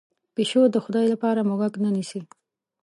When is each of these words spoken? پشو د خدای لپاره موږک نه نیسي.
پشو 0.33 0.61
د 0.73 0.77
خدای 0.85 1.05
لپاره 1.13 1.41
موږک 1.49 1.73
نه 1.83 1.89
نیسي. 1.95 2.21